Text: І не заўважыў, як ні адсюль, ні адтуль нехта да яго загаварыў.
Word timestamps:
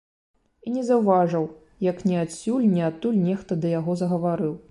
І 0.67 0.71
не 0.77 0.83
заўважыў, 0.87 1.45
як 1.91 2.01
ні 2.09 2.15
адсюль, 2.23 2.65
ні 2.75 2.81
адтуль 2.89 3.23
нехта 3.29 3.61
да 3.67 3.77
яго 3.79 4.01
загаварыў. 4.03 4.53